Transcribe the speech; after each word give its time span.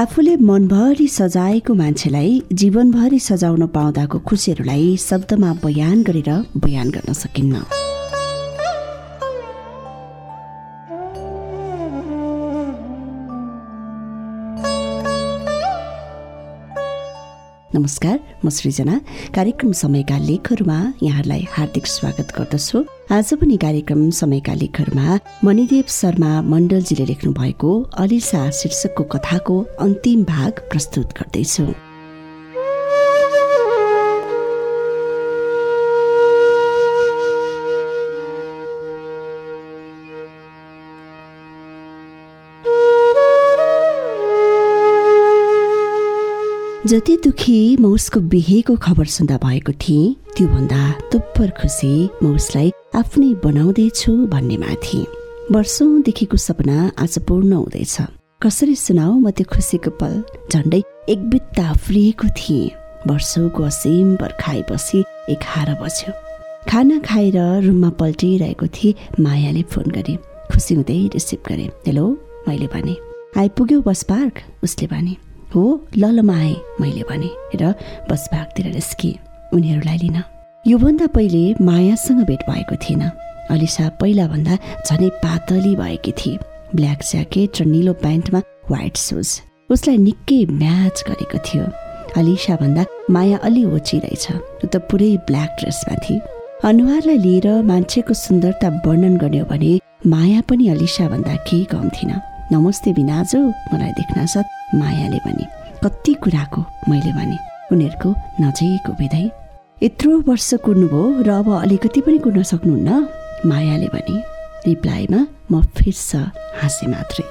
आफूले 0.00 0.34
मनभरि 0.48 1.06
सजाएको 1.08 1.74
मान्छेलाई 1.74 2.30
जीवनभरि 2.60 3.18
सजाउन 3.20 3.66
पाउँदाको 3.74 4.18
खुसीहरूलाई 4.28 4.96
शब्दमा 4.96 5.52
बयान 5.64 6.02
गरेर 6.02 6.30
बयान 6.56 6.90
गर्न 6.90 7.12
सकिन्न। 7.12 7.79
नमस्कार 17.80 18.18
म 18.44 18.48
सृजना। 18.48 19.00
कार्यक्रम 19.34 19.72
समयका 19.72 20.18
लेखहरूमा 20.18 20.78
यहाँहरूलाई 21.02 21.46
हार्दिक 21.52 21.86
स्वागत 21.86 22.32
गर्दछु। 22.38 22.84
आज 23.12 23.32
पनि 23.40 23.56
कार्यक्रम 23.56 24.10
समयका 24.20 24.54
लेखहरूमा 24.54 25.18
मणिदेव 25.44 25.84
शर्मा 25.88 26.32
मण्डलजीले 26.52 27.06
लेख्नु 27.06 27.32
भएको 27.32 27.70
अलिसा 28.04 28.50
शीर्षकको 28.60 29.04
कथाको 29.04 29.62
अन्तिम 29.80 30.24
भाग 30.24 30.52
प्रस्तुत 30.70 31.06
गर्दैछु। 31.18 31.89
जति 46.86 47.16
दुखी 47.24 47.76
म 47.76 47.86
उसको 47.92 48.20
बिहेको 48.32 48.74
खबर 48.76 49.04
सुन्दा 49.04 49.36
भएको 49.36 49.72
थिएँ 49.84 50.14
त्योभन्दा 50.36 51.10
तुप्पर 51.12 51.50
खुसी 51.60 52.08
म 52.22 52.34
उसलाई 52.34 52.72
आफ्नै 52.96 53.34
बनाउँदैछु 53.44 54.12
भन्नेमा 54.26 54.74
थिएँ 54.84 55.04
वर्षौँदेखिको 55.52 56.36
सपना 56.36 56.90
आज 56.98 57.18
पूर्ण 57.28 57.52
हुँदैछ। 57.52 57.96
कसरी 58.42 58.74
सुनाऊ 58.76 59.12
म 59.20 59.30
त्यो 59.30 59.46
खुसीको 59.52 59.90
पल? 60.00 60.24
झन्डै 60.52 60.82
एक 61.08 61.28
बित्ता 61.30 61.72
फ्रिएको 61.84 62.28
थिएँ। 62.40 62.72
वर्षौँको 63.06 63.62
असीम 63.62 64.16
पर्खाएपछि 64.16 65.04
एघार 65.36 65.74
बज्यो। 65.84 66.12
खाना 66.64 66.98
खाएर 67.04 67.38
रुममा 67.68 67.90
पल्टिरहेको 68.00 68.66
थिएँ 68.66 68.94
मायाले 69.20 69.62
फोन 69.68 69.90
गरे। 69.92 70.16
खुसी 70.48 70.74
हुँदै 70.74 71.00
रिसिभ 71.14 71.44
गरे। 71.48 71.70
हेलो 71.86 72.06
मैले 72.48 72.66
भने। 72.72 72.96
आइपुग्यो 73.36 73.80
बस 73.84 74.02
पार्क? 74.02 74.34
उसले 74.64 74.88
भने। 74.88 75.29
हो 75.54 75.62
ल 75.96 76.04
ल 76.04 76.30
आएँ 76.30 76.54
मैले 76.80 77.02
भने 77.10 77.30
र 77.62 77.74
बस 78.10 78.28
भागतिर 78.32 78.66
निस्किएँ 78.74 79.18
उनीहरूलाई 79.54 79.98
लिन। 79.98 80.22
योभन्दा 80.66 81.06
पहिले 81.14 81.42
मायासँग 81.64 82.24
भेट 82.26 82.42
भएको 82.50 82.76
थिएन। 82.84 83.02
अलिसा 83.50 83.88
पहिलाभन्दा 84.00 84.54
झनै 84.86 85.08
पातली 85.22 85.74
भएकी 85.76 86.12
थिए। 86.18 86.38
ब्ल्याक 86.74 87.02
ज्याकेट 87.10 87.60
र 87.60 87.64
निलो 87.66 87.92
प्यान्टमा 88.02 88.40
व्हाइट 88.70 88.96
सुज 88.96 89.28
उसलाई 89.70 89.96
निकै 89.98 90.44
म्याच 90.52 91.04
गरेको 91.08 91.38
थियो। 91.46 91.64
अलिसा 92.20 92.56
भन्दा 92.56 92.84
माया 93.10 93.36
अलि 93.42 93.64
ओची 93.64 93.98
रहेछ। 93.98 94.26
ऊ 94.64 94.66
त 94.66 94.76
पुरै 94.90 95.10
ब्ल्याक 95.26 95.50
ड्रेसमा 95.60 95.94
थिए। 96.04 96.20
अनुहारलाई 96.68 97.18
लिएर 97.18 97.46
मान्छेको 97.66 98.14
सुन्दरता 98.14 98.68
वर्णन 98.86 99.16
गर्ने 99.16 99.38
हो 99.38 99.46
भने 99.50 99.72
माया 100.06 100.40
पनि 100.48 100.68
अलिसा 100.68 101.08
भन्दा 101.08 101.34
केही 101.48 101.64
कम 101.72 101.88
थिएन। 101.88 102.12
नमस्ते 102.52 102.92
बिनाजु 102.92 103.38
मलाई 103.72 103.90
देख्न 103.96 104.24
साथ 104.26 104.74
मायाले 104.74 105.18
भने 105.24 105.44
कति 105.82 106.12
कुराको 106.22 106.60
मैले 106.90 107.12
भने 107.18 107.36
उनीहरूको 107.72 108.08
नजिक 108.42 108.88
उभिँदै 108.90 109.22
यत्रो 109.82 110.12
वर्ष 110.28 110.48
कुर्नुभयो 110.64 111.02
र 111.26 111.30
अब 111.30 111.48
अलिकति 111.62 112.00
पनि 112.06 112.18
कुर्न 112.24 112.42
सक्नुहुन्न? 112.50 112.90
मायाले 113.46 113.88
भने 113.94 114.16
रिप्लाईमा 114.66 115.20
म 115.52 115.62
फिर्स 115.78 116.10
हाँसे 116.58 116.86
मात्रै। 116.90 117.26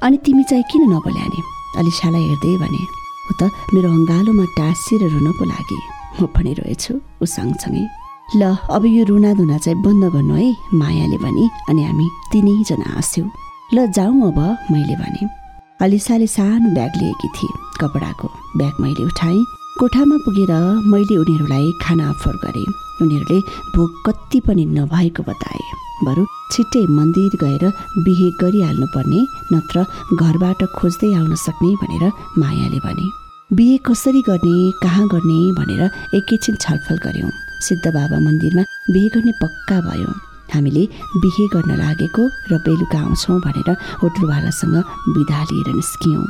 अनि 0.00 0.16
तिमी 0.24 0.44
चाहिँ 0.48 0.64
किन 0.72 0.82
नबोल्या 0.92 1.26
नि 1.28 1.40
अलिसालाई 1.80 2.24
हेर्दै 2.30 2.54
भने 2.64 2.82
ऊ 3.28 3.32
त 3.36 3.52
मेरो 3.74 3.88
अङ्गालोमा 3.98 4.44
टाँसिएर 4.56 5.02
रुन 5.12 5.28
पो 5.36 5.44
लागे 5.52 5.78
म 6.16 6.32
पनि 6.32 6.52
रहेछु 6.56 6.92
ऊ 7.20 7.24
सँगसँगै 7.36 7.84
ल 8.40 8.42
अब 8.72 8.82
यो 8.96 9.04
रुनाधुना 9.12 9.58
चाहिँ 9.60 9.76
बन्द 9.84 10.04
गर्नु 10.16 10.34
है। 10.40 10.48
मायाले 10.80 11.18
भने 11.20 11.44
अनि 11.68 11.82
हामी 11.84 12.06
तिनैजना 12.32 12.88
हाँस्यौँ। 12.96 13.28
ल 13.74 13.86
जाउँ 13.86 14.26
अब 14.28 14.38
मैले 14.70 14.94
भने। 14.96 15.28
अलिसाले 15.80 16.26
सानो 16.26 16.70
ब्याग 16.74 16.92
लिएकी 16.96 17.28
थिए। 17.28 17.52
कपडाको 17.80 18.28
ब्याग 18.56 18.80
मैले 18.80 19.04
उठाएँ। 19.04 19.44
कोठामा 19.80 20.16
पुगेर 20.24 20.52
मैले 20.92 21.16
उनीहरूलाई 21.16 21.70
खाना 21.82 22.08
अफर 22.08 22.36
गरेँ। 22.44 22.66
उनीहरूले 23.02 23.38
भोक 23.74 24.02
कति 24.06 24.40
पनि 24.46 24.64
नभएको 24.76 25.22
बताए। 25.22 25.62
बरु 26.04 26.26
छिट्टै 26.52 26.84
मन्दिर 26.98 27.36
गएर 27.40 27.64
बिहे 28.04 28.28
गरिहाल्नु 28.40 28.86
पर्ने 28.94 29.20
नत्र 29.52 29.86
घरबाट 30.20 30.64
खोज्दै 30.76 31.14
आउन 31.14 31.34
सक्ने 31.34 31.72
भनेर 31.82 32.04
मायाले 32.38 32.80
भने। 32.86 33.06
बिहे 33.56 33.76
कसरी 33.86 34.20
गर्ने 34.28 34.56
कहाँ 34.82 35.06
गर्ने 35.08 35.38
भनेर 35.56 35.82
एकैछिन 36.18 36.56
छलफल 36.56 36.98
गऱ्यौँ। 37.06 37.30
सिद्ध 37.68 37.86
बाबा 37.88 38.18
मन्दिरमा 38.18 38.62
बिहे 38.90 39.08
गर्ने 39.08 39.32
पक्का 39.42 39.80
भयो। 39.88 40.12
हामीले 40.54 40.84
बिहे 41.16 41.46
गर्न 41.54 41.76
लागेको 41.78 42.22
र 42.52 42.58
बेलुका 42.66 42.98
आउँछौँ 42.98 43.40
भनेर 43.40 43.68
होटलवालासँग 44.02 44.76
बिदा 45.14 45.42
लिएर 45.50 45.68
निस्कियौँ। 45.74 46.24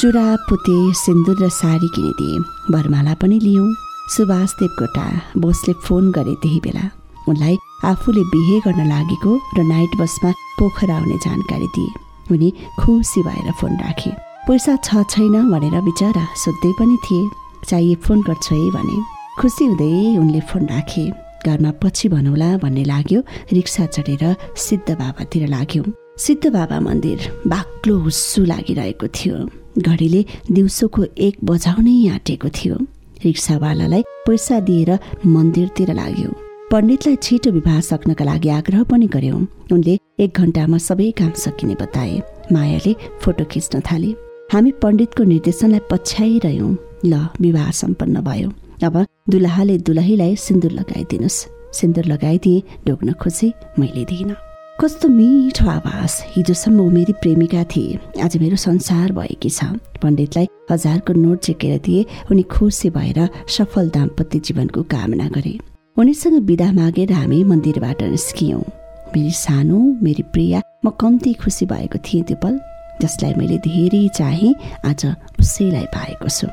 चुरा 0.00 0.26
पुते 0.48 0.78
सिन्दुर 0.94 1.36
र 1.42 1.48
साडी 1.50 1.88
किनिदिए 1.94 2.38
बरमाला 2.72 3.14
पनि 3.22 3.38
लियौँ। 3.40 3.68
सुभाष 4.14 4.52
देवकोटा 4.60 5.06
बोसले 5.36 5.72
फोन 5.84 6.10
गरे 6.12 6.34
त्यही 6.42 6.60
बेला। 6.64 6.84
उनलाई 7.28 7.56
आफूले 7.84 8.22
बिहे 8.32 8.58
गर्न 8.66 8.86
लागेको 8.88 9.32
र 9.58 9.62
नाइट 9.64 9.92
बसमा 10.00 10.30
पोखरा 10.58 10.96
आउने 10.96 11.16
जानकारी 11.24 11.68
दिए। 11.76 11.90
उनी 12.32 12.48
खुसी 12.80 13.22
भएर 13.22 13.52
फोन 13.60 13.76
राखे। 13.82 14.10
पैसा 14.48 14.76
छ 14.84 15.04
छैन 15.12 15.36
भनेर 15.50 15.80
बिचरा 15.80 16.24
सोध्दै 16.44 16.72
पनि 16.78 16.96
थिए। 17.04 17.30
चाहिए 17.68 17.94
फोन 18.04 18.22
गर्छ 18.22 18.52
है 18.52 18.70
भने। 18.70 18.96
खुसी 19.40 19.64
हुँदै 19.66 20.16
उनले 20.18 20.40
फोन 20.48 20.66
राखे। 20.66 21.04
घरमा 21.46 21.70
पछि 21.82 22.08
भनौला 22.08 22.56
भन्ने 22.58 22.84
लाग्यो। 22.84 23.20
रिक्सा 23.52 23.86
चढेर 23.86 24.24
सिद्ध 24.56 24.90
बाबातिर 24.90 25.46
लाग्यौँ। 25.48 25.92
सिद्ध 26.18 26.46
बाबा 26.52 26.80
मन्दिर 26.80 27.18
बाक्लो 27.46 27.98
हुस्सु 27.98 28.44
लागिरहेको 28.44 29.06
थियो। 29.08 29.36
घडीले 29.78 30.24
दिउँसोको 30.52 31.04
एक 31.18 31.36
बजाउनै 31.44 31.96
आँटेको 32.08 32.48
थियो। 32.48 32.76
रिक्सावालालाई 33.24 34.02
पैसा 34.26 34.60
दिएर 34.60 34.90
मन्दिरतिर 35.26 35.92
लाग्यो। 35.94 36.30
पण्डितलाई 36.72 37.16
छिटो 37.16 37.50
विवाह 37.50 37.80
सक्नका 37.80 38.24
लागि 38.24 38.48
आग्रह 38.48 38.82
पनि 38.90 39.06
गर्यौँ। 39.06 39.46
उनले 39.72 39.98
एक 40.20 40.38
घन्टामा 40.38 40.78
सबै 40.78 41.10
काम 41.18 41.32
सकिने 41.44 41.74
बताए। 41.80 42.20
मायाले 42.52 42.92
फोटो 43.22 43.44
खिच्न 43.44 43.80
थाले। 43.80 44.10
हामी 44.52 44.70
पण्डितको 44.82 45.24
निर्देशनलाई 45.24 45.80
पछ्याइरह्यौँ। 45.90 46.76
ल 47.06 47.14
विवाह 47.40 47.70
सम्पन्न 47.70 48.20
भयो। 48.20 48.50
अब 48.84 48.96
दुलहाले 49.30 49.76
दुलहीलाई 49.86 50.36
सिन्दुर 50.36 50.72
लगाइदिनुहोस् 50.72 51.38
सिन्दुर 51.78 52.04
लगाइदिए 52.04 52.62
ढोक्न 52.86 53.12
खोजे 53.12 53.52
मैले 53.78 54.04
दिइनँ। 54.04 54.36
कस्तो 54.80 55.08
मिठो 55.08 55.68
आवाज! 55.68 56.12
हिजोसम्म 56.36 56.80
ऊ 56.80 56.90
मेरी 56.90 57.12
प्रेमिका 57.12 57.64
थिए। 57.64 57.98
आज 58.24 58.36
मेरो 58.40 58.56
संसार 58.56 59.12
भएकी 59.12 59.50
छ। 59.50 59.64
पण्डितलाई 60.02 60.48
हजारको 60.70 61.12
नोट 61.12 61.38
चेकेर 61.44 61.78
दिए 61.84 62.04
उनी 62.30 62.42
खुसी 62.48 62.90
भएर 62.90 63.28
सफल 63.48 63.88
दाम्पत्य 63.90 64.38
जीवनको 64.40 64.82
कामना 64.88 65.28
गरे। 65.28 65.58
उनीसँग 65.96 66.40
बिदा 66.48 66.72
मागेर 66.72 67.12
हामी 67.12 67.42
मन्दिरबाट 67.44 68.02
निस्कियौँ। 68.08 68.62
मेरी 69.12 69.30
सानो 69.36 69.78
मेरी 70.02 70.22
प्रिया 70.32 70.62
म 70.86 70.90
कम्ती 70.96 71.34
खुसी 71.42 71.66
भएको 71.66 71.98
थिएँ 72.00 72.24
त्यो 72.24 72.36
पल 72.40 72.58
जसलाई 73.02 73.34
मैले 73.34 73.58
धेरै 73.60 74.08
चाहेँ 74.16 74.54
आज 74.88 75.06
उसैलाई 75.40 75.86
पाएको 75.92 76.28
छु। 76.28 76.48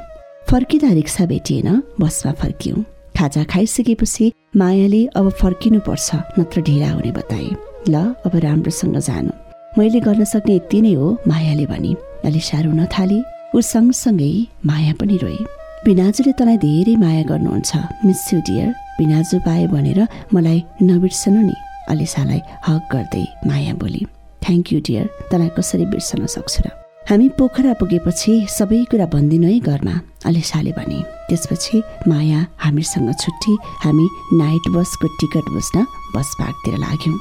फर्किँदा 0.50 0.92
रिक्सा 0.94 1.26
भेटिएन 1.26 1.82
बसमा 2.00 2.32
फर्कियौँ। 2.40 2.84
खाजा 3.18 3.44
खाइसकेपछि 3.50 4.32
मायाले 4.58 5.06
अब 5.18 5.30
फर्किनु 5.42 5.80
पर्छ 5.88 6.16
नत्र 6.40 6.62
ढिला 6.62 6.90
हुने 6.92 7.12
बताए। 7.12 7.50
ल 7.90 7.96
अब 8.26 8.36
राम्रोसँग 8.46 8.98
जानु। 8.98 9.32
मैले 9.78 10.00
गर्न 10.06 10.24
सक्ने 10.24 10.56
यति 10.56 10.82
नै 10.82 10.94
हो 10.94 11.18
मायाले 11.28 11.66
भने। 11.66 11.96
अलि 12.30 12.40
साह्रो 12.40 12.72
नथाले 12.78 13.20
ऊ 13.56 13.62
सँगसँगै 13.62 14.32
माया 14.70 14.94
पनि 15.02 15.18
रोए। 15.18 15.38
बिनाजुले 15.86 16.32
तँलाई 16.38 16.58
धेरै 16.62 16.96
माया 17.02 17.24
गर्नुहुन्छ 17.26 18.06
मिस 18.06 18.24
यु 18.34 18.40
डियर। 18.46 18.70
बिनाजु 19.02 19.40
पाए 19.50 19.68
भनेर 19.74 20.00
मलाई 20.34 20.64
नबिर्सनु 20.86 21.42
नि 21.42 21.56
अलिसालाई 21.90 22.42
हक 22.68 22.82
गर्दै 22.94 23.26
माया 23.50 23.74
बोली। 23.82 24.06
थ्याङ्क 24.46 24.74
यू 24.74 24.80
डियर 24.88 25.06
तँलाई 25.32 25.50
कसरी 25.58 25.86
बिर्सन 25.90 26.26
सक्छु 26.38 26.62
र? 26.66 26.85
हामी 27.10 27.28
पोखरा 27.38 27.74
पुगेपछि 27.80 28.34
सबै 28.50 28.78
कुरा 28.92 29.06
भनिदिनु 29.14 29.48
है 29.48 29.60
घरमा 29.62 29.96
अलिसाले 30.26 30.72
भने। 30.78 31.00
त्यसपछि 31.30 31.78
माया 32.10 32.40
हामीसँग 32.58 33.10
छुट्टी 33.22 33.54
हामी 33.84 34.06
नाइट 34.40 34.66
बसको 34.76 35.08
टिकट 35.20 35.46
बुझ्न 35.54 35.86
बस 36.16 36.30
पार्कतिर 36.40 36.78
लाग्यौँ। 36.82 37.18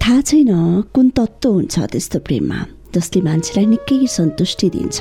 थाहा 0.00 0.20
छैन 0.22 0.52
कुन 0.94 1.10
तत्त्व 1.18 1.50
हुन्छ 1.50 1.74
त्यस्तो 1.90 2.18
प्रेममा 2.22 2.60
जसले 2.94 3.22
मान्छेलाई 3.26 3.66
निकै 3.74 3.98
सन्तुष्टि 4.14 4.70
दिन्छ 4.76 4.98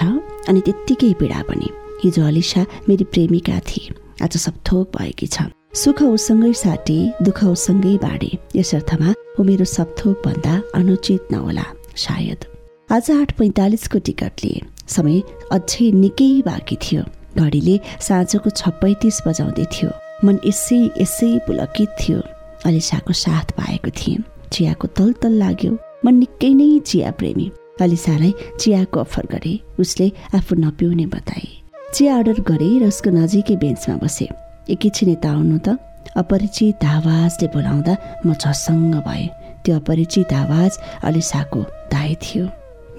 अनि 0.50 0.60
त्यत्तिकै 0.65 1.13
पीडा 1.22 1.42
पनि। 1.45 1.69
हिजो 2.04 2.25
अलिसा 2.25 2.65
मेरी 2.89 3.06
प्रेमिका 3.13 3.60
थिए। 3.69 3.95
आज 4.25 4.38
सब 4.48 4.56
थोक 4.65 4.98
भएकी 4.98 5.27
छ। 5.27 5.58
सुख 5.74 6.01
उसँगै 6.01 6.51
साटे 6.54 6.98
दुःख 7.24 7.39
उसँगै 7.45 7.95
बाँडे 7.98 8.30
यस 8.56 8.74
अर्थमा 8.75 9.10
ऊ 9.39 9.44
मेरो 9.44 9.66
सपथोक 9.66 10.16
भन्दा 10.25 10.54
अनुचित 10.75 11.31
नहोला 11.31 11.66
सायद। 11.95 12.45
आज 12.92 13.12
आठ 13.12 13.31
पैँतालिसको 13.38 14.00
टिकट 14.07 14.44
लिए। 14.44 14.62
समय 14.95 15.21
अझै 15.51 15.92
निकै 15.94 16.30
बाँकी 16.48 16.75
थियो। 16.83 17.04
घडीले 17.38 17.75
साँझको 18.07 18.50
छ 18.50 18.62
पैँतिस 18.81 19.21
बजाउँदै 19.27 19.66
थियो। 19.71 19.89
मन 20.25 20.39
यसै 20.45 20.80
यसै 21.00 21.31
पुलकित 21.48 21.95
थियो। 22.01 22.19
अलिसाको 22.65 23.13
साथ 23.13 23.48
पाएको 23.56 23.92
थिएँ। 23.94 24.25
चियाको 24.51 24.88
तल 24.98 25.13
तल 25.22 25.33
लाग्यो। 25.38 25.72
म 26.04 26.07
निकै 26.19 26.51
नै 26.60 26.69
चिया 26.89 27.12
प्रेमी 27.13 27.48
अलिसालाई 27.80 28.33
चियाको 28.60 29.00
अफर 29.00 29.25
गरे। 29.31 29.54
उसले 29.80 30.12
आफू 30.36 30.56
नपिउने 30.65 31.06
बताए। 31.15 31.48
चिया 31.95 32.18
अर्डर 32.18 32.42
गरे 32.51 32.69
र 32.81 32.92
उसको 32.92 33.10
नजिकै 33.15 33.56
बेन्चमा 33.63 33.98
बसे। 34.04 34.49
एकैछिन 34.74 35.10
यता 35.10 35.30
आउनु 35.31 35.57
त। 35.57 35.77
अपरिचित 36.21 36.83
आवाजले 36.86 37.48
बोलाउँदा 37.54 37.94
म 38.25 38.33
झसङ्ग 38.33 38.95
भएँ। 39.07 39.27
त्यो 39.63 39.75
अपरिचित 39.75 40.33
आवाज 40.33 40.71
अलिसाको 41.07 41.62
दाई 41.94 42.16
थियो 42.24 42.45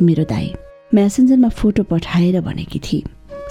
मेरो 0.02 0.24
दाई। 0.32 0.46
म्यासेन्जरमा 0.94 1.48
फोटो 1.58 1.82
पठाएर 1.90 2.40
भनेकी 2.40 2.78
थिए। 2.86 3.02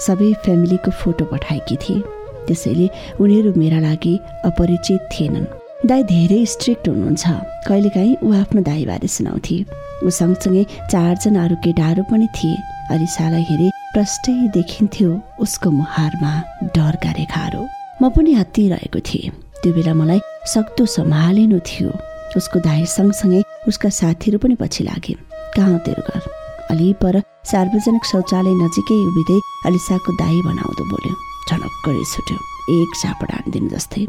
सबै 0.06 0.32
फ्यामिलीको 0.44 0.90
फोटो 1.00 1.24
पठाएकी 1.32 1.76
थिए। 1.82 2.02
त्यसैले 2.46 2.86
उनीहरू 3.20 3.50
मेरा 3.56 3.78
लागि 3.86 4.14
अपरिचित 4.48 5.00
थिएनन्। 5.12 5.46
दाई 5.88 6.02
धेरै 6.12 6.44
स्ट्रिक्ट 6.52 6.88
हुनुहुन्छ। 6.88 7.24
कहिलेकाहीँ 7.68 8.16
ऊ 8.22 8.32
आफ्नो 8.40 8.60
दाईबारे 8.68 9.08
सुनाउँथे। 9.16 9.56
ऊ 10.04 10.10
सँगसँगै 10.20 10.64
चारजना 10.92 11.44
अरू 11.44 11.56
केटाहरू 11.64 12.02
पनि 12.10 12.28
थिए। 12.36 12.56
अलिसालाई 12.94 13.44
हेरे 13.50 13.68
प्रष्टै 13.94 14.32
देखिन्थ्यो 14.56 15.10
उसको 15.44 15.70
मुहारमा 15.70 16.32
डरका 16.76 17.10
रेखाहरू। 17.18 17.62
म 18.02 18.08
पनि 18.08 18.32
हत्तिरहेको 18.32 19.00
थिएँ। 19.00 19.30
त्यो 19.62 19.72
बेला 19.72 19.94
मलाई 19.94 20.20
सक्दो 20.48 20.86
सम्हालिनु 20.86 21.58
थियो। 21.60 21.90
उसको 22.36 22.58
दाई 22.64 22.86
सँगसँगै 22.86 23.42
उसका 23.68 23.88
साथीहरू 23.88 24.38
पनि 24.38 24.54
पछि 24.54 24.84
लागे। 24.84 25.14
कहाँ 25.56 25.78
तेरो 25.84 26.02
घर? 26.08 26.22
अलि 26.70 26.92
पर 27.02 27.20
सार्वजनिक 27.44 28.04
शौचालय 28.04 28.54
नजिकै 28.62 28.98
उभिँदै 29.08 29.38
अलिसाको 29.66 30.10
दाई 30.22 30.38
बनाउँदो 30.48 30.84
बोल्यो। 30.90 31.14
झनक्क 31.50 31.84
रिस 31.88 32.12
उठ्यो 32.20 32.38
एक 32.78 32.88
चापड 33.02 33.30
हानिदिनु 33.34 33.68
जस्तै। 33.68 34.06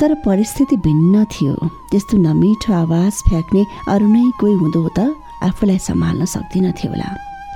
तर 0.00 0.14
परिस्थिति 0.24 0.76
भिन्न 0.76 1.24
थियो। 1.34 1.54
त्यस्तो 1.90 2.16
नमिठो 2.18 2.72
आवाज 2.72 3.12
फ्याँक्ने 3.28 3.62
अरू 3.92 4.06
नै 4.06 4.24
कोही 4.40 4.54
हुँदो 4.54 4.88
त 4.98 5.12
आफूलाई 5.42 5.78
सम्हाल्न 5.78 6.24
सक्दिनथ्यो 6.24 6.90
होला। 6.90 7.10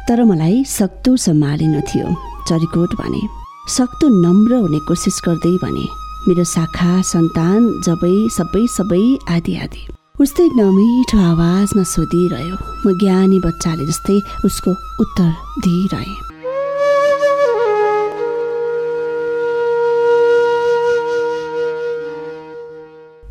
तर 0.08 0.25
मलाई 0.25 0.64
सक्दो 0.69 1.17
सम्हालिनु 1.17 1.81
थियो। 1.81 2.06
चरिकोट 2.49 2.90
भने। 3.00 3.38
सक्दो 3.68 4.08
नम्र 4.08 4.54
हुने 4.54 4.78
कोसिस 4.88 5.20
गर्दै 5.24 5.56
भने 5.62 5.86
मेरो 6.28 6.44
शाखा 6.50 6.92
सन्तान 7.04 7.66
जबै 7.86 8.16
सबै 8.36 8.62
सबै 8.76 9.00
आदि 9.34 9.54
आदि। 9.64 9.82
उस्तै 10.20 10.46
नमिठो 10.58 11.18
आवाजमा 11.24 11.82
सोधिरह्यो। 11.92 12.56
म 12.84 12.96
ज्ञानी 13.02 13.38
बच्चाले 13.44 13.84
जस्तै 13.90 14.16
उसको 14.48 14.70
उत्तर 15.04 15.30
दिइरहे। 15.64 16.14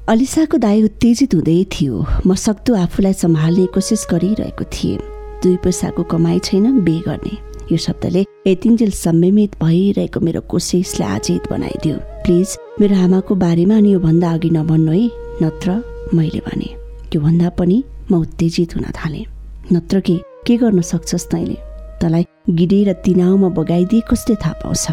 अलिसाको 0.08 0.58
दाई 0.58 0.84
उत्तेजित 0.84 1.34
हुँदै 1.34 1.60
थियो। 1.74 1.96
म 2.28 2.36
सक्दो 2.46 2.72
आफूलाई 2.86 3.14
सम्हाल्ने 3.24 3.66
कोसिस 3.74 4.08
गरिरहेको 4.12 4.66
थिएँ। 4.74 4.98
दुई 5.44 5.56
पैसाको 5.66 6.04
कमाइ 6.14 6.40
छैन 6.46 6.66
बे 6.86 6.98
गर्ने। 7.10 7.36
यो 7.72 7.78
शब्दले 7.78 8.24
यतिन्जेल 8.48 8.92
सम्मिमित 8.92 9.56
भइरहेको 9.64 10.20
मेरो 10.20 10.42
कोसिसलाई 10.52 11.08
आजित 11.16 11.50
बनाइदियो। 11.52 11.96
प्लिज 12.24 12.58
मेरो 12.80 12.96
आमाको 12.96 13.36
बारेमा 13.36 13.78
अनि 13.78 13.92
योभन्दा 13.94 14.32
अघि 14.34 14.50
नभन्नु 14.50 14.92
है। 14.92 15.06
नत्र 15.44 15.76
मैले 16.16 16.40
भने 16.48 16.70
त्योभन्दा 17.12 17.50
पनि 17.60 17.84
म 18.12 18.22
उत्तेजित 18.22 18.76
हुन 18.76 18.86
थालेँ। 18.96 19.26
नत्र 19.74 20.00
के 20.00 20.16
के 20.48 20.58
गर्न 20.58 20.82
सक्छस् 20.82 21.28
तैँले? 21.28 21.58
तँलाई 22.02 22.26
गिडी 22.50 22.84
र 22.84 22.94
तिनाउमा 23.04 23.50
बगाइदिए 23.50 24.02
कसले 24.08 24.36
थाहा 24.36 24.54
पाउँछ? 24.64 24.86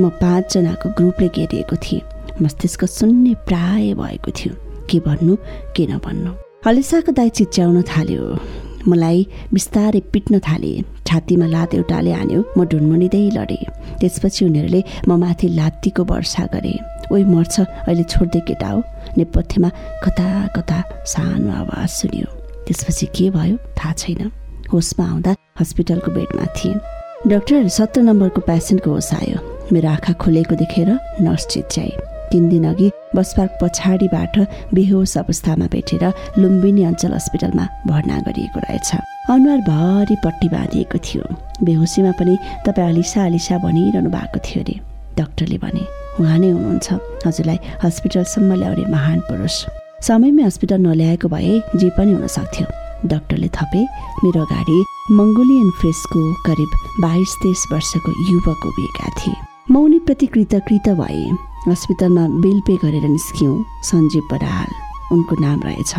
म 0.00 0.08
पाँचजनाको 0.20 0.88
ग्रुपले 0.98 1.28
घेरिएको 1.28 1.76
थिएँ। 1.76 2.02
मस्तिष्क 2.42 2.84
शून्य 2.84 3.34
प्राय 3.48 3.94
भएको 3.96 4.30
थियो। 4.30 4.54
के 4.90 4.98
भन्नु 5.00 5.36
के 5.76 5.86
नभन्नु? 5.86 6.32
हलिसाको 6.66 7.12
दाई 7.12 7.28
चिच्याउन 7.28 7.82
थाल्यो। 7.82 8.24
मलाई 8.88 9.26
बिस्तारै 9.52 10.00
पिट्न 10.12 10.38
थाले। 10.38 10.99
छातीमा 11.10 11.46
लात 11.46 11.74
एउटाले 11.74 12.12
हान्यो 12.14 12.40
म 12.56 12.64
ढुनमुनिँदै 12.70 13.22
लडेँ। 13.34 13.64
त्यसपछि 13.98 14.44
उनीहरूले 14.46 14.80
म 15.08 15.18
माथि 15.18 15.46
लात्तीको 15.58 16.02
वर्षा 16.06 16.44
गरे। 16.54 16.74
ओइ 17.10 17.22
मर्छ 17.26 17.54
अहिले 17.60 18.04
छोड्दै 18.06 18.40
केटा 18.46 18.68
हो? 18.70 18.78
नेपथ्यमा 19.18 19.68
कता 20.06 20.26
कता 20.54 20.78
सानो 21.12 21.50
आवाज 21.50 21.88
सुन्यो। 21.90 22.28
त्यसपछि 22.66 23.06
के 23.10 23.26
भयो? 23.34 23.56
थाहा 23.74 23.92
छैन। 23.98 24.30
होसमा 24.72 25.04
आउँदा 25.10 25.34
हस्पिटलको 25.60 26.10
बेडमा 26.14 26.46
थिएँ। 26.56 26.78
डक्टर 27.26 27.68
सत्र 27.68 28.00
नम्बरको 28.06 28.40
पेसेन्टको 28.46 28.90
होस 28.90 29.10
आयो। 29.14 29.38
मेरो 29.72 29.88
आँखा 29.88 30.12
खोलेको 30.22 30.54
देखेर 30.62 30.88
नर्स 31.26 31.46
चिच्याए। 31.50 32.09
तिन 32.32 32.48
दिन 32.48 32.64
अघि 32.68 32.90
बस 33.16 33.34
पार्क 33.36 33.58
पछाडिबाट 33.62 34.38
बेहोस 34.74 35.16
अवस्थामा 35.18 35.66
भेटेर 35.66 36.04
लुम्बिनी 36.38 36.82
अञ्चल 36.84 37.14
हस्पिटलमा 37.14 37.64
भर्ना 37.86 38.18
गरिएको 38.26 38.60
रहेछ। 38.60 38.90
अनुहारभरि 39.30 40.16
पट्टी 40.24 40.48
बाँधिएको 40.48 40.98
थियो। 40.98 41.24
बेहोसीमा 41.64 42.12
पनि 42.20 42.36
तपाईँ 42.66 42.88
अलिसा 42.88 43.24
अलिसा 43.24 43.58
भनिरहनु 43.58 44.10
भएको 44.10 44.38
थियो 44.46 44.62
अरे। 44.64 44.76
डक्टरले 45.18 45.58
भने 45.58 45.82
उहाँ 46.20 46.38
नै 46.38 46.50
हुनुहुन्छ। 46.50 46.88
हजुरलाई 47.26 47.58
हस्पिटलसम्म 47.84 48.54
ल्याउने 48.54 48.84
महान 48.92 49.20
पुरुष। 49.28 49.56
समयमै 50.06 50.42
हस्पिटल 50.42 50.80
नल्याएको 50.86 51.28
भए 51.28 51.60
जे 51.76 51.90
पनि 51.98 52.12
हुन 52.12 52.26
सक्थ्यो 52.26 52.66
डक्टरले 53.08 53.48
थपे 53.56 53.82
मेरो 54.24 54.40
अगाडि 54.46 54.78
मङ्गोलियन 55.18 55.70
फ्रेसको 55.80 56.22
करिब 56.46 56.70
बाइस 57.02 57.30
तेइस 57.42 57.66
वर्षको 57.72 58.10
युवक 58.30 58.66
उभिएका 58.66 59.08
थिए। 59.18 59.36
म 59.70 59.76
उनीप्रति 59.76 60.26
कृतकृत 60.26 60.88
भए। 61.00 61.49
हस्पिटलमा 61.68 62.26
बिल 62.42 62.60
पे 62.66 62.76
गरेर 62.82 63.04
निस्क्यौँ। 63.08 63.56
सञ्जीव 63.84 64.22
बराल 64.32 64.70
उनको 65.12 65.34
नाम 65.40 65.60
रहेछ। 65.60 65.92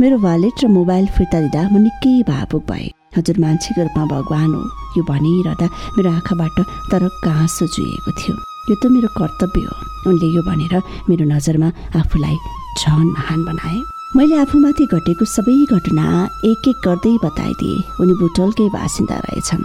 मेरो 0.00 0.18
वालेट 0.18 0.64
र 0.64 0.68
मोबाइल 0.68 1.06
फिर्ता 1.16 1.40
दिँदा 1.40 1.62
म 1.70 1.78
निकै 1.86 2.14
भावुक 2.26 2.64
भएँ। 2.70 2.90
हजुर 3.16 3.38
मान्छेको 3.38 3.82
रूपमा 3.82 4.04
भगवान् 4.10 4.54
हो। 4.54 4.62
यो 4.98 5.02
भनिरहँदा 5.06 5.66
मेरो 5.96 6.10
आँखाबाट 6.10 6.58
तर 6.90 7.02
आँसु 7.30 7.66
जुएको 7.66 8.10
थियो। 8.18 8.34
यो 8.70 8.74
त 8.82 8.90
मेरो 8.90 9.08
कर्तव्य 9.14 9.62
हो। 9.70 10.10
उनले 10.10 10.28
यो 10.34 10.42
भनेर 10.50 10.74
मेरो 11.08 11.24
नजरमा 11.30 11.68
आफूलाई 11.94 12.36
झन 12.82 13.06
महान 13.14 13.40
बनाए। 13.46 13.78
मैले 14.18 14.34
आफूमाथि 14.42 14.84
घटेको 14.90 15.24
सबै 15.24 15.56
घटना 15.78 16.04
एक 16.50 16.68
एक 16.68 16.78
गर्दै 16.86 17.14
बताइदिएँ। 17.22 17.82
उनी 18.02 18.12
बुटोलकै 18.18 18.68
बासिन्दा 18.74 19.16
रहेछन्। 19.30 19.64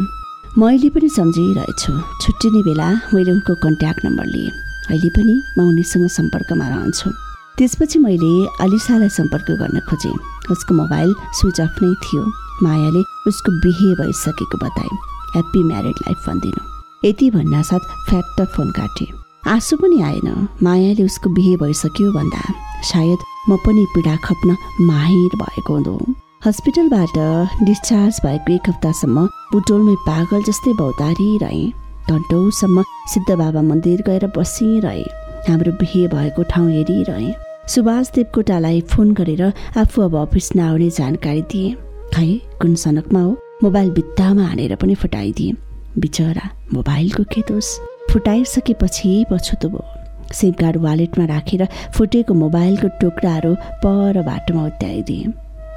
मैले 0.61 0.89
पनि 0.93 1.09
सम्झिरहेछु। 1.09 1.91
छुट्टिने 2.21 2.61
बेला 2.69 2.89
मैले 3.13 3.31
उनको 3.31 3.53
कन्ट्याक्ट 3.65 4.05
नम्बर 4.05 4.25
लिएँ। 4.25 4.68
अहिले 4.89 5.09
पनि 5.09 5.35
म 5.57 5.67
उनीसँग 5.69 6.07
सम्पर्कमा 6.09 6.67
रहन्छु। 6.67 7.09
त्यसपछि 7.57 7.99
मैले 7.99 8.33
अलिसालाई 8.63 9.09
सम्पर्क 9.09 9.51
गर्न 9.61 9.79
खोजेँ। 9.89 10.17
उसको 10.51 10.75
मोबाइल 10.75 11.13
स्विच 11.39 11.59
अफ 11.61 11.75
नै 11.83 11.93
थियो। 12.03 12.23
मायाले 12.63 13.01
उसको 13.29 13.51
बिहे 13.63 13.89
भइसकेको 14.01 14.57
बताए। 14.57 14.93
ह्याप्पी 15.33 15.63
म्यारिड 15.63 15.97
लाइफ 16.05 16.27
भनिदिनु। 16.27 16.61
यति 17.07 17.29
भन्नासाथ 17.31 17.83
फ्याक्ट 18.09 18.41
फोन 18.55 18.71
काटे। 18.71 19.05
आँसु 19.47 19.77
पनि 19.77 20.01
आएन। 20.01 20.47
मायाले 20.63 21.03
उसको 21.03 21.29
बिहे 21.29 21.55
भइसक्यो 21.57 22.11
भन्दा 22.11 22.41
सायद 22.91 23.19
म 23.49 23.57
पनि 23.65 23.85
पीडा 23.95 24.15
खप्न 24.25 24.57
माहिर 24.81 25.35
भएको 25.43 25.73
हुँदो। 25.73 25.97
हस्पिटलबाट 26.45 27.17
डिस्चार्ज 27.63 28.19
भएको 28.25 28.53
एक 28.53 28.69
हप्तासम्म 28.69 29.25
बुटोलमै 29.51 29.95
पागल 30.07 30.43
जस्तै 30.43 30.73
बौतारी 30.73 31.37
रहेँ 31.37 31.71
घन्टौसम्म 32.09 32.83
सिद्ध 33.07 33.31
बाबा 33.31 33.61
मन्दिर 33.61 34.01
गएर 34.01 34.25
बसिरहे। 34.37 35.01
हाम्रो 35.47 35.71
बिहे 35.71 36.07
भएको 36.07 36.43
ठाउँ 36.43 36.71
हेरिरहे। 36.71 37.33
सुभाष 37.67 38.11
देवकोटालाई 38.11 38.81
फोन 38.81 39.13
गरेर 39.13 39.43
आफू 39.77 40.01
अब 40.01 40.15
अफिस 40.17 40.55
नआउने 40.55 40.89
जानकारी 40.89 41.41
दिए। 41.51 41.75
खै 42.13 42.29
कुन 42.61 42.73
सनकमा 42.75 43.21
हो? 43.21 43.37
मोबाइल 43.63 43.89
भित्तामा 43.91 44.43
हानेर 44.43 44.75
पनि 44.75 44.95
फुटाइदिए। 44.95 45.53
बिचरा 45.99 46.49
मोबाइलको 46.73 47.23
के 47.23 47.41
दोष? 47.41 47.69
फुटाइसकेपछि 48.11 49.13
पछुतो 49.31 49.69
भयो। 49.69 50.33
सिम 50.33 50.51
कार्ड 50.51 50.77
वालेटमा 50.77 51.25
राखेर 51.25 51.67
फुटेको 51.95 52.33
मोबाइलको 52.33 52.87
टुक्राहरू 53.01 53.55
पर 53.85 54.21
बाटोमा 54.25 54.65
उत्याइदिए 54.65 55.31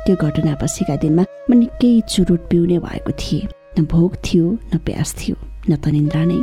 त्यो 0.06 0.16
घटना 0.16 0.54
पछिका 0.62 0.96
दिनमा 0.96 1.24
म 1.50 1.58
निकै 1.58 1.94
चुरुट 2.08 2.48
पिउने 2.50 2.78
भएको 2.78 3.12
थिएँ। 3.20 3.48
न 3.80 3.84
भोक 3.84 4.16
थियो 4.24 4.58
न 4.74 4.78
प्यास 4.78 5.14
थियो। 5.20 5.36
न 5.70 5.76
त 5.76 5.88
निन्द्रा 5.88 6.24
नै 6.24 6.38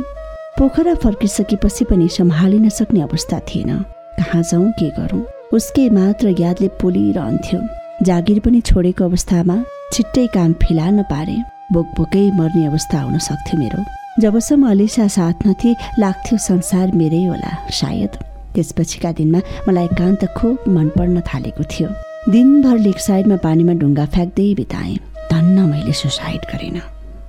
पोखरा 0.58 0.94
फर्किसकेपछि 1.02 1.84
पनि 1.90 2.08
सम्हालिन 2.08 2.68
सक्ने 2.68 3.00
अवस्था 3.02 3.38
थिएन। 3.48 3.70
कहाँ 4.18 4.42
जाउँ 4.42 4.70
के 4.78 4.88
गरौँ? 4.98 5.22
उसकै 5.52 5.88
मात्र 5.90 6.34
यादले 6.40 6.68
पोलिरहन्थ्यो। 6.80 7.60
जागिर 8.06 8.38
पनि 8.40 8.60
छोडेको 8.60 9.04
अवस्थामा 9.04 9.56
छिट्टै 9.92 10.26
काम 10.36 10.52
फिला 10.62 10.86
नपारे 10.90 11.36
बोकबोकै 11.72 12.24
मर्ने 12.38 12.66
अवस्था 12.66 13.00
हुन 13.00 13.18
सक्थ्यो 13.18 13.58
मेरो। 13.60 13.80
जबसम्म 14.20 14.70
अलिसा 14.70 15.06
साथ 15.16 15.46
नथे 15.46 15.70
लाग्थ्यो 15.98 16.38
संसार 16.48 16.86
मेरै 17.00 17.24
होला 17.24 17.52
सायद। 17.80 18.12
त्यसपछिका 18.54 19.10
दिनमा 19.18 19.40
मलाई 19.68 19.84
एकान्त 19.86 20.24
खुब 20.36 20.56
मन 20.76 20.88
पर्न 20.96 21.20
थालेको 21.28 21.64
थियो। 21.72 21.88
दिनभर 22.32 22.78
लेक 22.86 22.98
साइडमा 23.00 23.36
पानीमा 23.44 23.74
ढुङ्गा 23.80 24.06
फ्याँक्दै 24.14 24.48
बिताएँ। 24.60 24.96
धन्न 25.32 25.68
मैले 25.70 25.92
सुसाइड 25.92 26.42
गरेन। 26.52 26.80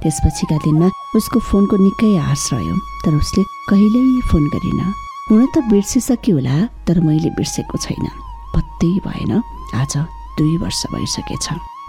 त्यसपछिका 0.03 0.57
दिनमा 0.65 0.87
उसको 1.15 1.39
फोनको 1.49 1.75
निकै 1.77 2.11
आश 2.29 2.43
रह्यो 2.53 2.75
तर 3.05 3.13
उसले 3.21 3.41
कहिल्यै 3.69 4.21
फोन 4.29 4.43
गरेन। 4.53 4.81
हुन 5.29 5.41
त 5.53 5.63
बिर्सिसक्यो 5.71 6.35
होला 6.35 6.55
तर 6.87 6.99
मैले 7.07 7.29
बिर्सेको 7.37 7.77
छैन। 7.85 8.05
पत्तै 8.55 8.91
भएन 9.05 9.31
आज 9.81 9.93
दुई 10.37 10.55
वर्ष 10.63 10.81
भइसकेछ। 10.93 11.45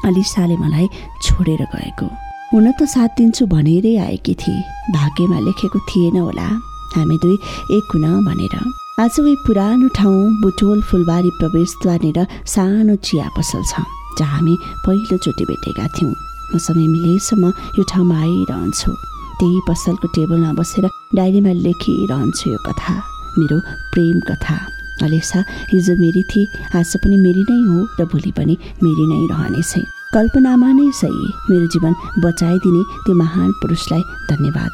अलिसाले 0.08 0.56
मलाई 0.56 0.86
छोडेर 1.24 1.62
गएको। 1.74 2.06
हुन 2.52 2.66
त 2.78 2.84
साथ 2.94 3.10
दिन्छु 3.18 3.46
भनेरै 3.54 3.94
आएकी 4.06 4.34
थिए। 4.42 4.60
भाग्यमा 4.96 5.38
लेखेको 5.46 5.78
थिएन 5.88 6.16
होला। 6.26 6.48
हामी 6.94 7.16
दुई 7.22 7.36
एक 7.76 7.92
हुन 7.94 8.04
भनेर। 8.28 8.54
आज 9.00 9.14
उही 9.20 9.34
पुरानो 9.46 9.88
ठाउँ 9.96 10.20
बुटोल 10.42 10.82
फुलबारी 10.88 11.30
प्रवेशद्वारनिर 11.40 12.18
सानो 12.54 12.94
चिया 13.06 13.26
पसल 13.36 13.62
छ 13.70 13.80
जहाँ 14.18 14.36
हामी 14.36 14.54
पहिलोचोटि 14.84 15.44
भेटेका 15.50 15.86
थियौँ। 15.96 16.12
म 16.54 16.58
समय 16.58 16.86
मिलेसम्म 16.88 17.52
यो 17.78 17.82
ठाउँमा 17.90 18.16
आइरहन्छु। 18.20 18.92
त्यही 19.40 19.60
पसलको 19.68 20.06
टेबलमा 20.14 20.52
बसेर 20.58 20.86
डायरीमा 21.16 21.52
लेखिरहन्छु 21.64 22.50
यो 22.50 22.58
कथा 22.66 22.94
मेरो 23.38 23.58
प्रेम 23.92 24.20
कथा। 24.28 24.56
अलेसा 25.02 25.40
हिजो 25.72 25.94
मेरी 25.98 26.22
थिए 26.30 26.46
आज 26.78 26.92
पनि 27.02 27.16
मेरी 27.16 27.42
नै 27.50 27.58
हो 27.68 27.78
र 27.98 28.04
भोलि 28.12 28.32
पनि 28.38 28.54
मेरी 28.84 29.04
नै 29.10 29.20
रहनेछ। 29.32 29.72
कल्पनामा 30.14 30.68
नै 30.78 30.90
सही। 31.00 31.26
मेरो 31.50 31.66
जीवन 31.72 31.92
बचाइदिने 32.22 32.82
त्यो 33.04 33.14
महान 33.16 33.50
पुरुषलाई 33.60 34.02
धन्यवाद। 34.30 34.72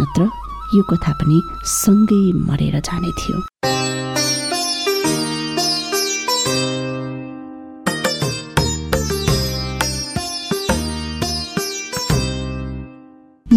नत्र 0.00 0.28
यो 0.74 0.82
कथा 0.90 1.12
पनि 1.22 1.38
सँगै 1.64 2.22
मरेर 2.48 2.80
जाने 2.80 3.10
थियो। 3.18 3.38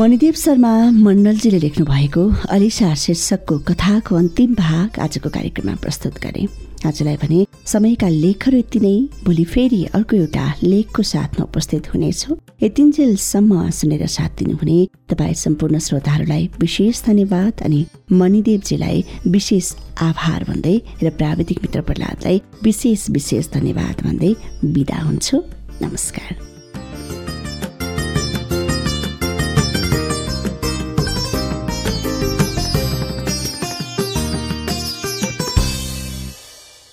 मणिदेव 0.04 0.34
शर्मा 0.36 0.70
मण्डलजीले 0.92 1.60
लेख्नु 1.64 1.86
भएको 1.88 2.24
अलिसा 2.52 2.88
शीर्षकको 3.02 3.56
कथाको 3.68 4.16
अन्तिम 4.16 4.54
भाग 4.56 5.00
आजको 5.00 5.30
कार्यक्रममा 5.32 5.76
प्रस्तुत 5.80 6.16
गरे। 6.24 6.44
आजलाई 6.84 7.16
भने 7.24 7.40
समयका 7.72 8.10
लेखहरू 8.10 8.58
यति 8.58 8.80
नै। 8.84 8.96
भोलि 9.24 9.46
फेरि 9.54 9.82
अर्को 9.96 10.16
एउटा 10.18 10.46
लेखको 10.64 11.04
साथमा 11.08 11.44
उपस्थित 11.46 11.88
हुनेछु। 11.94 12.36
यतिन्जेलसम्म 12.64 13.70
सुनेर 13.80 14.06
साथ 14.18 14.44
दिनुहुने 14.44 14.78
तपाईँ 15.10 15.40
सम्पूर्ण 15.46 15.80
श्रोताहरूलाई 15.88 16.50
विशेष 16.60 17.04
धन्यवाद 17.08 17.64
अनि 17.64 17.86
मणिदेवजीलाई 18.12 19.04
विशेष 19.28 19.74
आभार 20.04 20.44
भन्दै 20.52 20.78
र 21.04 21.16
प्राविधिक 21.20 21.62
मित्र 21.64 21.82
प्रहलादलाई 21.88 22.42
विशेष 22.64 23.10
विशेष 23.10 23.54
धन्यवाद 23.56 24.08
भन्दै 24.08 24.36
बिदा 24.68 25.00
हुन्छु। 25.02 25.44
नमस्कार। 25.82 26.53